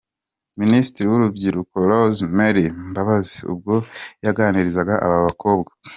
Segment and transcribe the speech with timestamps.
[0.61, 3.73] Minisitiri w'urubyiruko Rose Mary Mbabazi ubwo
[4.25, 5.69] yaganirizaga aba bakobwa.